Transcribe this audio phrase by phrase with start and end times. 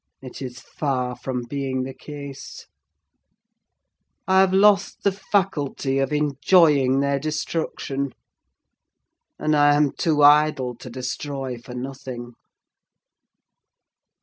[0.19, 2.65] It is far from being the case:
[4.27, 8.11] I have lost the faculty of enjoying their destruction,
[9.37, 12.33] and I am too idle to destroy for nothing.